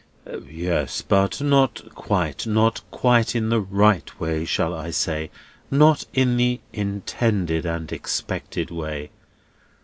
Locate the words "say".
4.89-5.29